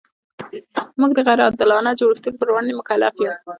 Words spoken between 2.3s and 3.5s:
پر وړاندې مکلف یو.